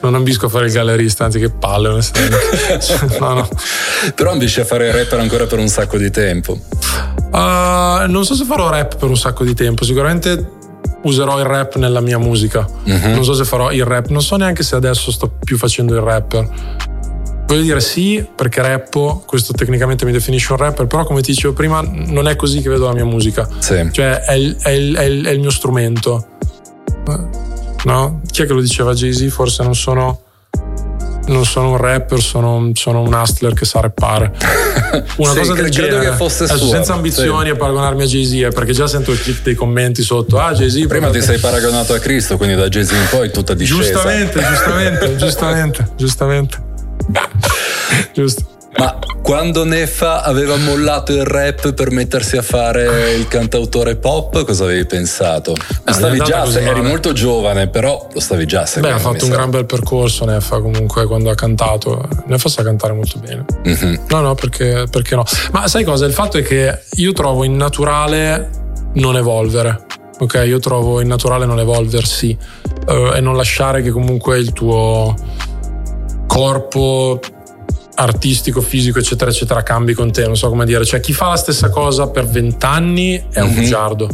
[0.00, 2.38] non ambisco a fare il gallerista, anzi che palle onestamente.
[3.20, 3.48] No, no.
[4.14, 6.58] Però ambisci a fare rapper ancora per un sacco di tempo.
[7.32, 10.54] Uh, non so se farò rap per un sacco di tempo, sicuramente
[11.02, 12.66] userò il rap nella mia musica.
[12.84, 13.10] Uh-huh.
[13.10, 16.00] Non so se farò il rap, non so neanche se adesso sto più facendo il
[16.00, 16.48] rapper.
[17.46, 21.54] Voglio dire sì, perché rappo, questo tecnicamente mi definisce un rapper, però come ti dicevo
[21.54, 23.48] prima non è così che vedo la mia musica.
[23.58, 23.88] Sì.
[23.92, 26.26] Cioè è il, è, il, è, il, è il mio strumento
[27.86, 28.20] no?
[28.30, 29.28] Chi è che lo diceva Jay-Z?
[29.28, 30.20] Forse non sono
[31.26, 34.30] non sono un rapper, sono, sono, un hustler che sa rappare.
[35.16, 36.10] Una sì, cosa del credo genere.
[36.10, 37.50] che fosse Adesso, senza ambizioni sì.
[37.50, 40.38] a paragonarmi a Jay-Z, perché già sento il click dei commenti sotto.
[40.38, 40.86] Ah, Jay-Z.
[40.86, 43.82] Prima ti sei paragonato a Cristo, quindi da Jay-Z in poi tutta discesa.
[43.82, 46.62] Giustamente, giustamente, giustamente, giustamente.
[48.12, 48.46] Giusto.
[48.78, 54.64] Ma quando Neffa aveva mollato il rap per mettersi a fare il cantautore pop, cosa
[54.64, 55.54] avevi pensato?
[55.84, 58.68] Lo stavi già, eri molto giovane, però lo stavi già.
[58.78, 62.06] Beh, ha fatto un gran bel percorso Neffa comunque quando ha cantato.
[62.26, 63.44] Neffa sa cantare molto bene.
[63.66, 63.94] Mm-hmm.
[64.08, 65.24] No, no, perché, perché no?
[65.52, 66.04] Ma sai cosa?
[66.04, 68.50] Il fatto è che io trovo innaturale
[68.94, 69.84] non evolvere.
[70.18, 72.36] Ok, io trovo innaturale non evolversi
[72.86, 75.14] uh, e non lasciare che comunque il tuo
[76.26, 77.20] corpo
[77.96, 80.84] artistico, fisico, eccetera, eccetera, cambi con te, non so come dire.
[80.84, 83.56] Cioè, chi fa la stessa cosa per vent'anni è un mm-hmm.
[83.56, 84.08] bugiardo.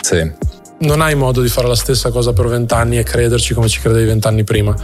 [0.00, 0.32] Sì.
[0.78, 4.06] Non hai modo di fare la stessa cosa per vent'anni e crederci come ci credevi
[4.06, 4.74] vent'anni prima.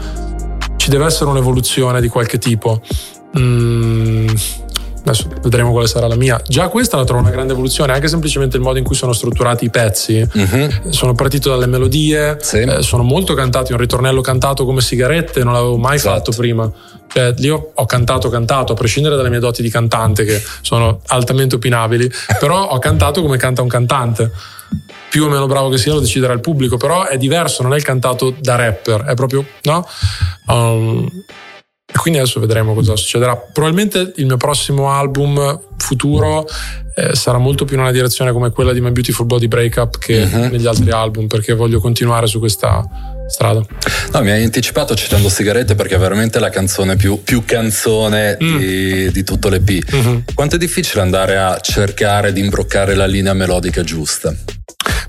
[0.77, 2.81] Ci deve essere un'evoluzione di qualche tipo.
[3.39, 4.29] Mm,
[5.05, 6.41] adesso vedremo quale sarà la mia.
[6.47, 9.65] Già questa la trovo una grande evoluzione, anche semplicemente il modo in cui sono strutturati
[9.65, 10.27] i pezzi.
[10.37, 10.91] Mm-hmm.
[10.91, 12.59] Sono partito dalle melodie, sì.
[12.59, 16.17] eh, sono molto cantati, un ritornello cantato come sigarette, non l'avevo mai esatto.
[16.17, 16.71] fatto prima.
[17.13, 21.57] Cioè, io ho cantato, cantato, a prescindere dalle mie doti di cantante, che sono altamente
[21.57, 24.31] opinabili, però ho cantato come canta un cantante.
[25.11, 27.77] Più o meno bravo che sia lo deciderà il pubblico, però è diverso, non è
[27.77, 29.87] il cantato da rapper, è proprio, no?
[30.47, 31.07] Um,
[31.95, 33.37] e quindi adesso vedremo cosa succederà.
[33.37, 36.47] Probabilmente il mio prossimo album futuro
[36.95, 40.23] eh, sarà molto più in una direzione come quella di My Beautiful Body Breakup che
[40.23, 40.49] uh-huh.
[40.49, 42.83] negli altri album, perché voglio continuare su questa
[43.29, 43.63] strada.
[44.13, 48.57] No, mi hai anticipato citando Sigarette perché è veramente la canzone più, più canzone mm.
[48.57, 49.95] di, di, tutto l'EP.
[49.95, 50.19] Mm-hmm.
[50.35, 54.35] Quanto è difficile andare a cercare di imbroccare la linea melodica giusta?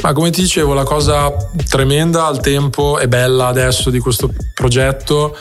[0.03, 1.33] Ma come ti dicevo, la cosa
[1.69, 5.33] tremenda al tempo e bella adesso di questo progetto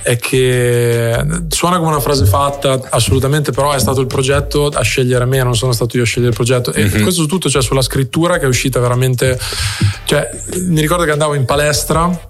[0.00, 5.26] è che suona come una frase fatta, assolutamente, però è stato il progetto a scegliere
[5.26, 6.72] me, non sono stato io a scegliere il progetto.
[6.72, 7.02] E mm-hmm.
[7.02, 9.38] questo tutto, cioè sulla scrittura che è uscita veramente.
[10.04, 12.28] Cioè, mi ricordo che andavo in palestra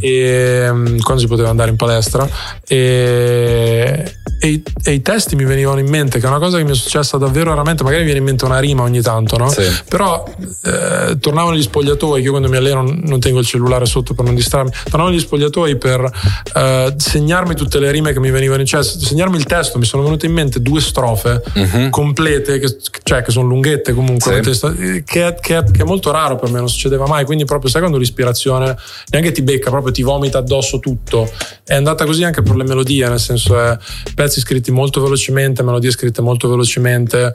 [0.00, 0.64] e
[1.00, 2.28] quando si poteva andare in palestra
[2.66, 6.64] e e, i, e, i, testi mi venivano in mente, che è una cosa che
[6.64, 9.50] mi è successa davvero raramente, magari mi viene in mente una rima ogni tanto, no?
[9.50, 9.70] Sì.
[9.86, 10.24] Però
[10.64, 14.34] eh, tornavo negli spogliatoi, io quando mi alleno non tengo il cellulare sotto per non
[14.34, 16.10] distrarmi, tornavo negli spogliatoi per
[16.54, 20.02] eh, segnarmi tutte le rime che mi venivano in cioè segnarmi il testo, mi sono
[20.02, 21.90] venute in mente due strofe uh-huh.
[21.90, 25.02] complete, che, cioè che sono lunghette comunque, sì.
[25.04, 27.98] che, che, che, è molto raro per me, non succedeva mai, quindi proprio sai quando
[27.98, 28.76] l'ispirazione
[29.10, 31.30] neanche ti becca, proprio ti vomita addosso tutto.
[31.64, 33.76] È andata così anche per le melodie, nel senso è
[34.14, 37.34] pezzi scritti molto velocemente, melodie scritte molto velocemente.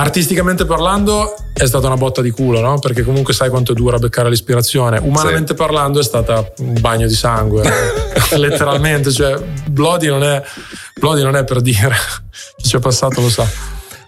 [0.00, 2.78] Artisticamente parlando è stata una botta di culo, no?
[2.78, 4.98] Perché comunque sai quanto dura beccare l'ispirazione.
[4.98, 5.54] Umanamente sì.
[5.54, 7.62] parlando è stata un bagno di sangue,
[8.34, 9.12] letteralmente.
[9.12, 10.42] Cioè, Bloody non, è,
[10.98, 11.94] Bloody non è per dire,
[12.56, 13.46] chi ci è passato lo sa.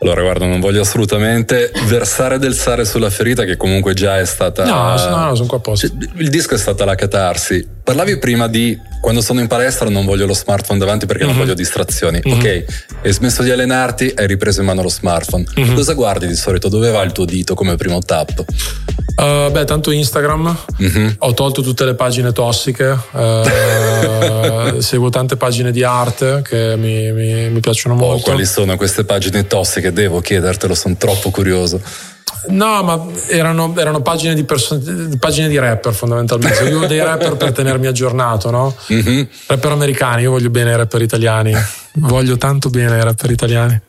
[0.00, 4.64] Allora, guarda, non voglio assolutamente versare del sale sulla ferita, che comunque già è stata.
[4.64, 5.88] No, no, no sono qua apposta.
[5.88, 7.68] Cioè, il disco è stata la catarsi.
[7.84, 11.32] Parlavi prima di quando sono in palestra non voglio lo smartphone davanti perché mm-hmm.
[11.32, 12.20] non voglio distrazioni.
[12.24, 12.38] Mm-hmm.
[12.38, 12.64] Ok,
[13.02, 15.44] hai smesso di allenarti, hai ripreso in mano lo smartphone.
[15.58, 15.74] Mm-hmm.
[15.74, 16.68] Cosa guardi di solito?
[16.68, 18.44] Dove va il tuo dito come primo tap?
[19.16, 20.56] Uh, beh, tanto Instagram.
[20.78, 21.16] Mhm.
[21.18, 22.96] Ho tolto tutte le pagine tossiche.
[23.10, 28.22] Uh, seguo tante pagine di arte che mi, mi, mi piacciono oh, molto.
[28.22, 29.92] Oh, quali sono queste pagine tossiche?
[29.92, 31.80] Devo chiedertelo, sono troppo curioso.
[32.48, 34.80] No, ma erano, erano pagine, di perso-
[35.18, 36.56] pagine, di rapper fondamentalmente.
[36.56, 38.74] Seguivo dei rapper per tenermi aggiornato, no?
[38.92, 39.22] Mm-hmm.
[39.46, 41.54] Rapper americani, io voglio bene i rapper italiani.
[41.94, 43.80] Voglio tanto bene i rapper italiani.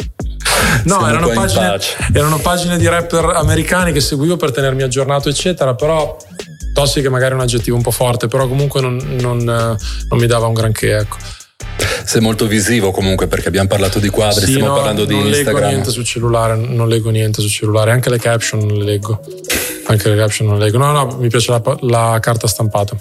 [0.85, 1.79] No, erano pagine,
[2.13, 6.15] erano pagine, di rapper americani che seguivo per tenermi aggiornato, eccetera, però
[6.73, 10.47] tossiche magari è un aggettivo un po' forte, però comunque non, non, non mi dava
[10.47, 11.17] un granché, ecco.
[12.05, 15.43] Sei molto visivo comunque perché abbiamo parlato di quadri, sì, stiamo no, parlando di Instagram.
[15.43, 18.83] Non leggo niente sul cellulare, non leggo niente sul cellulare, anche le caption non le
[18.83, 19.19] leggo.
[19.85, 20.77] Anche le caption non le leggo.
[20.77, 22.95] No, no, mi piace la, la carta stampata.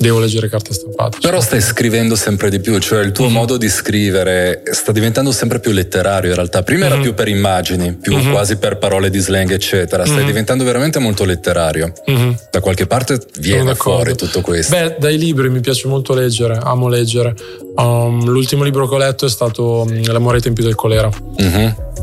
[0.00, 1.18] Devo leggere carta stampata.
[1.20, 3.34] Però stai scrivendo sempre di più, cioè il tuo mm-hmm.
[3.34, 6.62] modo di scrivere sta diventando sempre più letterario in realtà.
[6.62, 6.88] Prima mm-hmm.
[6.88, 7.02] era mhm.
[7.02, 8.32] più per immagini, più mm-hmm.
[8.32, 10.06] quasi per parole di slang, eccetera.
[10.06, 10.26] Stai mhm.
[10.26, 11.92] diventando veramente molto letterario.
[12.06, 12.38] Mhm.
[12.50, 14.74] Da qualche parte viene fuori tutto questo.
[14.74, 17.34] Beh, dai libri mi piace molto leggere, amo leggere.
[17.76, 21.10] Um, l'ultimo libro che ho letto è stato um, L'amore ai tempi del colera.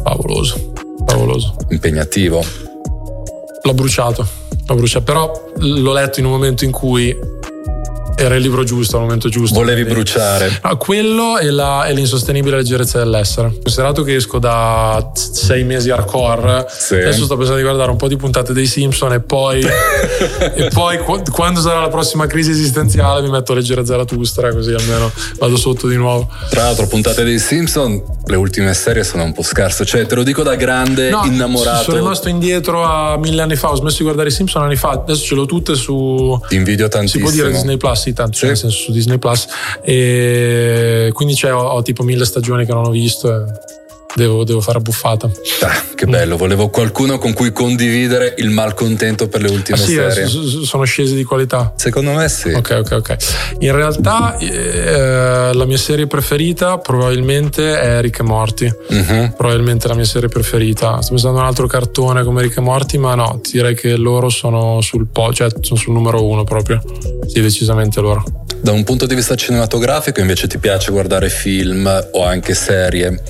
[0.04, 0.72] Favoloso,
[1.04, 1.56] favoloso.
[1.70, 2.46] Impegnativo.
[3.64, 4.28] L'ho bruciato,
[4.68, 7.18] l'ho bruciato, però l'ho letto in un momento in cui
[8.20, 9.54] era il libro giusto al momento giusto.
[9.54, 10.02] Volevi quindi.
[10.02, 10.58] bruciare.
[10.62, 13.54] Ah, quello e, la, e, l'insostenibile leggerezza dell'essere.
[13.62, 16.96] Considerato che esco da sei mesi hardcore, sì.
[16.96, 19.62] adesso sto pensando di guardare un po' di puntate dei Simpson e poi,
[20.56, 20.98] e poi
[21.30, 25.88] quando sarà la prossima crisi esistenziale mi metto a leggere Zarathustra così almeno vado sotto
[25.88, 26.28] di nuovo.
[26.50, 30.24] Tra l'altro puntate dei Simpson, le ultime serie sono un po' scarse, cioè te lo
[30.24, 31.84] dico da grande no, innamorato.
[31.84, 34.90] Sono rimasto indietro a mille anni fa, ho smesso di guardare i Simpson anni fa,
[34.90, 36.40] adesso ce l'ho tutte su...
[36.48, 37.28] Ti invidio tantissimo.
[37.28, 38.46] Si può dire Disney Plus sì, tanto, sì.
[38.46, 39.48] nel senso su Disney Plus.
[39.82, 43.34] E quindi ho, ho, tipo mille stagioni che non ho visto.
[43.34, 43.44] E
[44.18, 45.30] devo, devo fare buffata.
[45.62, 49.94] Ah, che bello, volevo qualcuno con cui condividere il malcontento per le ultime ah, sì,
[49.94, 50.24] serie.
[50.24, 51.74] Eh, sono scesi di qualità.
[51.78, 52.50] Secondo me sì.
[52.50, 53.16] Ok, ok, ok.
[53.60, 58.74] In realtà eh, la mia serie preferita probabilmente è Rick e Morty.
[58.90, 59.34] Uh-huh.
[59.38, 61.00] Probabilmente la mia serie preferita.
[61.02, 64.30] Sto pensando a un altro cartone come Rick e Morty, ma no, direi che loro
[64.30, 66.82] sono sul po', cioè sono sul numero uno proprio.
[67.28, 68.24] Sì, decisamente loro.
[68.60, 73.22] Da un punto di vista cinematografico invece ti piace guardare film o anche serie?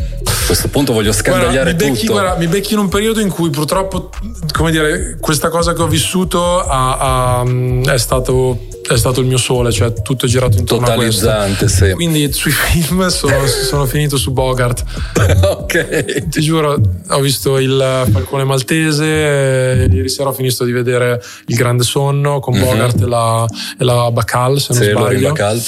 [0.45, 2.13] Questo punto voglio scandagliare guarda, mi becchi, tutto.
[2.13, 4.09] Guarda, mi becchi in un periodo in cui purtroppo,
[4.53, 7.45] come dire, questa cosa che ho vissuto ha, ha,
[7.91, 11.29] è stato è stato il mio sole, cioè tutto è girato intorno a questo.
[11.65, 11.91] Sì.
[11.91, 14.85] Quindi sui film sono, sono finito su Bogart.
[15.43, 16.27] ok.
[16.29, 21.83] Ti giuro, ho visto il Falcone Maltese, ieri sera ho finito di vedere Il Grande
[21.83, 22.63] Sonno con mm-hmm.
[22.63, 23.45] Bogart e la,
[23.77, 25.29] e la Bacal, se non sì, sbaglio.
[25.29, 25.61] Bacal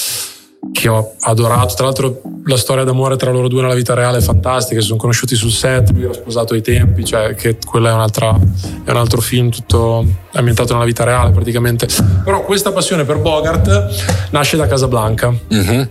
[0.72, 1.74] che ho adorato.
[1.76, 4.80] Tra l'altro, la storia d'amore tra loro due nella vita reale è fantastica.
[4.80, 8.38] Si sono conosciuti sul set, lui era sposato ai tempi, cioè che quella è, un'altra,
[8.84, 11.88] è un altro film tutto ambientato nella vita reale praticamente.
[12.24, 15.34] Però questa passione per Bogart nasce da Casablanca.
[15.54, 15.82] Mm-hmm.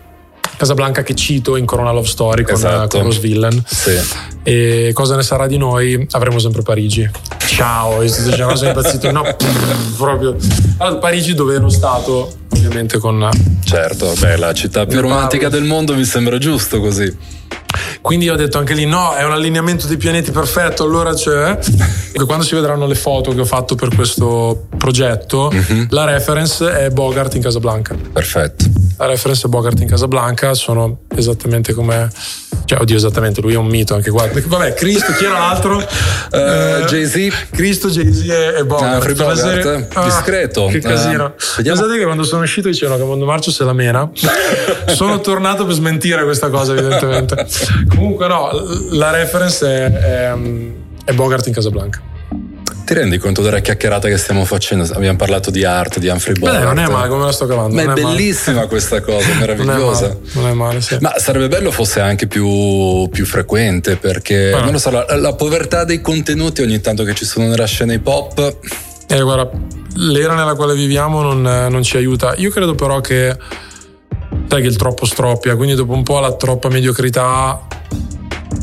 [0.58, 2.96] Casablanca che cito in Corona Love Story con, esatto.
[2.98, 3.62] con Rose Villain.
[3.64, 3.96] Sì.
[4.42, 6.04] E cosa ne sarà di noi?
[6.10, 7.08] Avremo sempre Parigi.
[7.46, 9.12] Ciao, è stato già impazzito.
[9.12, 9.22] No,
[9.96, 10.36] proprio.
[10.78, 13.28] Allora, Parigi dove ero stato, ovviamente con...
[13.64, 17.16] Certo, beh, la città più romantica del mondo mi sembra giusto così.
[18.00, 20.82] Quindi ho detto anche lì: no, è un allineamento dei pianeti perfetto.
[20.82, 21.56] Allora c'è.
[22.12, 25.84] E quando si vedranno le foto che ho fatto per questo progetto, mm-hmm.
[25.90, 27.94] la reference è Bogart in Casablanca.
[28.12, 28.77] Perfetto.
[28.98, 32.10] La reference è Bogart in Casablanca, sono esattamente come
[32.64, 34.28] Cioè, oddio, esattamente, lui è un mito anche qua.
[34.28, 35.76] Vabbè, Cristo, chi era l'altro?
[35.76, 37.48] Uh, Jay-Z.
[37.52, 39.08] Cristo, Jay-Z e, e Bogart.
[39.08, 39.38] Ah, Bogart.
[39.38, 39.88] Serie...
[39.94, 40.66] Ah, discreto.
[40.66, 41.34] Che casino.
[41.36, 44.10] Uh, Pensate che quando sono uscito dicevano che Mondo Marcio se la mena.
[44.94, 47.46] sono tornato per smentire questa cosa, evidentemente.
[47.88, 48.50] Comunque, no,
[48.90, 50.36] la reference è, è,
[51.04, 52.07] è Bogart in Casablanca.
[52.88, 54.90] Ti rendi conto della chiacchierata che stiamo facendo?
[54.94, 56.60] Abbiamo parlato di arte, di Humphrey Bogart.
[56.60, 57.74] Beh, non è male come la sto cavando.
[57.74, 58.68] Ma è, è bellissima male.
[58.68, 60.06] questa cosa, meravigliosa.
[60.06, 60.96] Non è male, non è male sì.
[61.00, 64.62] Ma sarebbe bello fosse anche più, più frequente perché, ah.
[64.62, 67.92] non lo so, la, la, povertà dei contenuti ogni tanto che ci sono nella scena
[67.92, 68.56] hip hop.
[69.06, 69.50] Eh, guarda,
[69.96, 72.32] l'era nella quale viviamo non, non ci aiuta.
[72.38, 73.36] Io credo però che,
[74.48, 77.67] sai che il troppo stroppia, quindi dopo un po' la troppa mediocrità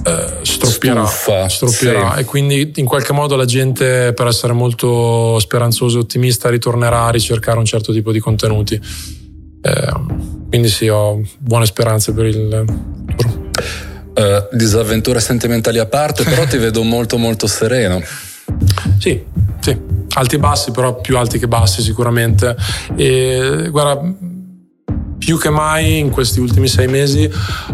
[0.06, 2.20] eh, stroppierà, Stuffa, stroppierà sì.
[2.20, 7.10] e quindi in qualche modo la gente per essere molto speranzosa e ottimista ritornerà a
[7.10, 8.76] ricercare un certo tipo di contenuti.
[8.76, 9.94] Eh,
[10.48, 12.66] quindi sì ho buone speranze per il
[13.08, 13.44] futuro.
[14.16, 18.00] Uh, disavventure sentimentali a parte però ti vedo molto molto sereno.
[19.00, 19.22] Sì,
[19.60, 19.78] sì,
[20.14, 22.56] alti e bassi, però più alti che bassi sicuramente.
[22.96, 24.02] E guarda,
[25.26, 27.28] più che mai in questi ultimi sei mesi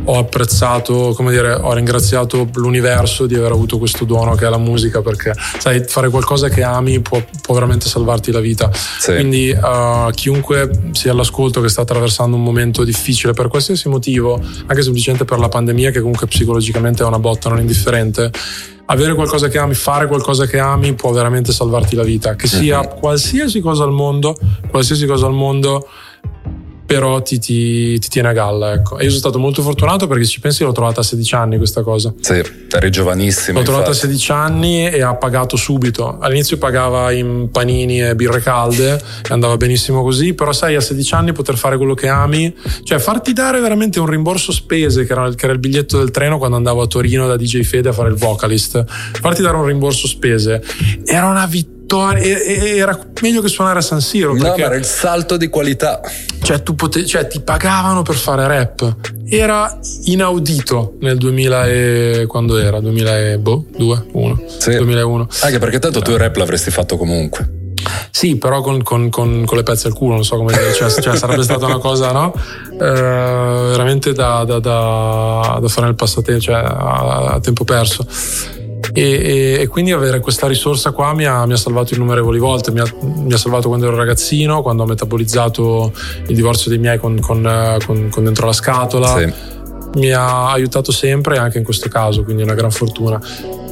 [0.05, 4.57] ho apprezzato, come dire, ho ringraziato l'universo di aver avuto questo dono che è la
[4.57, 8.71] musica perché sai, fare qualcosa che ami può, può veramente salvarti la vita.
[8.73, 9.15] Sì.
[9.15, 14.81] Quindi uh, chiunque sia all'ascolto che sta attraversando un momento difficile per qualsiasi motivo, anche
[14.81, 18.31] semplicemente per la pandemia che comunque psicologicamente è una botta non indifferente,
[18.85, 22.79] avere qualcosa che ami, fare qualcosa che ami può veramente salvarti la vita, che sia
[22.79, 22.97] uh-huh.
[22.97, 24.37] qualsiasi cosa al mondo,
[24.69, 25.85] qualsiasi cosa al mondo
[26.93, 28.73] però ti, ti, ti, tiene a galla.
[28.73, 28.97] Ecco.
[28.97, 31.83] E io sono stato molto fortunato perché ci pensi l'ho trovata a 16 anni questa
[31.83, 32.13] cosa.
[32.19, 33.59] Sì, eri giovanissimo.
[33.59, 36.17] L'ho trovata a 16 anni e ha pagato subito.
[36.19, 41.13] All'inizio pagava in panini e birre calde e andava benissimo così, però sai a 16
[41.13, 45.33] anni poter fare quello che ami, cioè farti dare veramente un rimborso spese che era,
[45.33, 48.09] che era il biglietto del treno quando andavo a Torino da DJ Fede a fare
[48.09, 50.61] il vocalist, farti dare un rimborso spese
[51.05, 54.35] era una vittoria era meglio che suonare a San Siro.
[54.35, 55.99] No, era il salto di qualità.
[56.41, 58.95] Cioè, tu potevi, cioè, ti pagavano per fare rap.
[59.27, 62.79] Era inaudito nel 2000 e quando era?
[62.79, 63.37] 2002?
[63.37, 64.43] Boh, 1?
[64.57, 64.75] Sì.
[64.75, 65.27] 2001.
[65.41, 67.59] Anche perché tanto tu il rap l'avresti fatto comunque.
[68.11, 70.89] Sì, però con, con, con, con, le pezze al culo, non so come dire, cioè,
[70.89, 72.33] cioè sarebbe stata una cosa, no?
[72.73, 78.05] Eh, veramente da, da, da, da, fare nel passatempo, cioè a, a tempo perso.
[78.93, 82.71] E, e, e, quindi avere questa risorsa qua mi ha, mi ha salvato innumerevoli volte,
[82.71, 85.93] mi ha, mi ha, salvato quando ero ragazzino, quando ho metabolizzato
[86.27, 89.17] il divorzio dei miei con, con, con, con dentro la scatola.
[89.17, 89.59] Sì
[89.95, 93.19] mi ha aiutato sempre anche in questo caso, quindi è una gran fortuna.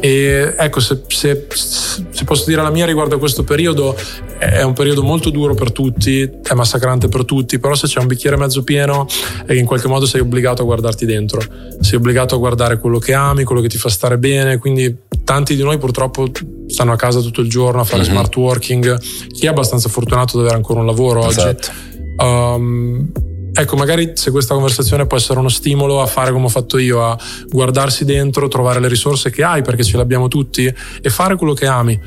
[0.01, 3.95] E ecco, se, se, se, posso dire la mia riguardo a questo periodo,
[4.37, 8.07] è un periodo molto duro per tutti, è massacrante per tutti, però se c'è un
[8.07, 9.07] bicchiere mezzo pieno
[9.45, 11.41] è che in qualche modo sei obbligato a guardarti dentro,
[11.81, 14.95] sei obbligato a guardare quello che ami, quello che ti fa stare bene, quindi
[15.25, 16.27] tanti di noi purtroppo
[16.67, 18.11] stanno a casa tutto il giorno a fare mm-hmm.
[18.11, 21.49] smart working, chi è abbastanza fortunato ad avere ancora un lavoro esatto.
[21.49, 21.71] oggi.
[22.17, 23.11] Um,
[23.59, 27.03] Ecco, magari se questa conversazione può essere uno stimolo a fare come ho fatto io,
[27.03, 31.35] a guardarsi dentro, trovare le risorse che hai, perché ce le abbiamo tutti, e fare
[31.35, 31.99] quello che ami.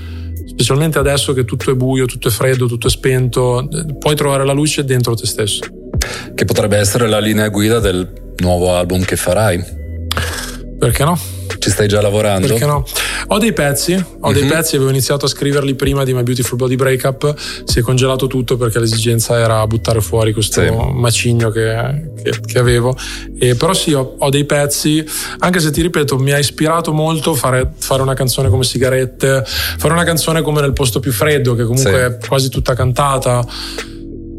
[0.46, 4.52] Specialmente adesso che tutto è buio, tutto è freddo, tutto è spento, puoi trovare la
[4.52, 5.60] luce dentro te stesso.
[6.34, 9.62] Che potrebbe essere la linea guida del nuovo album che farai.
[10.78, 11.18] Perché no?
[11.62, 12.48] Ci stai già lavorando?
[12.48, 12.84] Perché no?
[13.28, 14.32] Ho dei pezzi, ho uh-huh.
[14.32, 14.48] dei mhm.
[14.48, 18.56] pezzi, avevo iniziato a scriverli prima di My Beautiful Body Breakup, si è congelato tutto
[18.56, 20.68] perché l'esigenza era buttare fuori questo sì.
[20.92, 22.96] macigno che, che, che avevo.
[23.38, 25.06] E, però sì, ho, ho, dei pezzi,
[25.38, 29.94] anche se ti ripeto, mi ha ispirato molto fare, fare, una canzone come Sigarette, fare
[29.94, 31.96] una canzone come Nel posto più freddo, che comunque sì.
[32.24, 33.46] è quasi tutta cantata.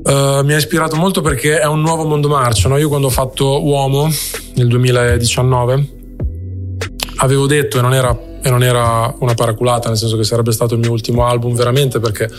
[0.03, 2.67] Uh, mi ha ispirato molto perché è un nuovo mondo marcio.
[2.67, 2.77] No?
[2.77, 4.11] Io quando ho fatto Uomo
[4.55, 6.01] nel 2019
[7.17, 10.73] avevo detto e non, era, e non era una paraculata, nel senso che sarebbe stato
[10.73, 12.29] il mio ultimo album veramente perché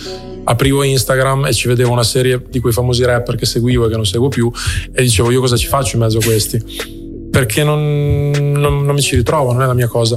[0.44, 3.96] aprivo Instagram e ci vedevo una serie di quei famosi rapper che seguivo e che
[3.96, 4.50] non seguo più
[4.92, 9.02] e dicevo io cosa ci faccio in mezzo a questi perché non, non, non mi
[9.02, 10.16] ci ritrovo, non è la mia cosa.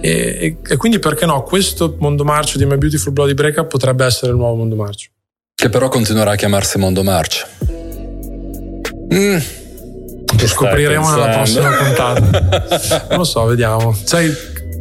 [0.00, 4.32] e, e, quindi perché no, questo mondo marcio di My Beautiful Bloody Breakup potrebbe essere
[4.32, 5.08] il nuovo mondo marcio.
[5.54, 7.46] Che però continuerà a chiamarsi mondo marcio.
[9.14, 9.61] Mm.
[10.42, 12.20] Lo scopriremo nella prossima puntata.
[13.10, 13.94] non lo so, vediamo.
[14.04, 14.30] Sai,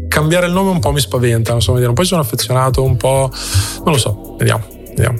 [0.07, 1.93] cambiare il nome un po' mi spaventa, non so vedere.
[1.93, 3.31] Poi sono affezionato un po'.
[3.83, 5.19] Non lo so, vediamo, vediamo.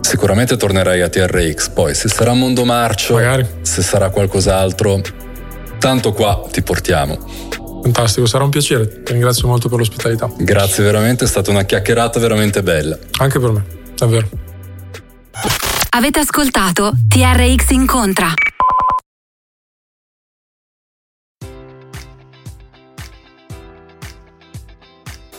[0.00, 3.46] Sicuramente tornerai a TRX, poi se sarà Mondo Marcio, Magari.
[3.62, 5.00] se sarà qualcos'altro,
[5.78, 7.16] tanto qua ti portiamo.
[7.82, 9.02] Fantastico, sarà un piacere.
[9.02, 10.28] Ti ringrazio molto per l'ospitalità.
[10.36, 12.98] Grazie veramente, è stata una chiacchierata veramente bella.
[13.18, 13.64] Anche per me,
[13.96, 14.28] davvero.
[15.90, 18.32] Avete ascoltato TRX Incontra.